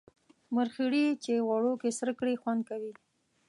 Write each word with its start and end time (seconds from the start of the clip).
مرخیړي 0.55 1.05
چی 1.23 1.33
غوړو 1.45 1.73
کی 1.81 1.89
سره 1.99 2.11
کړی 2.19 2.35
خوند 2.41 2.61
کوي 2.69 2.93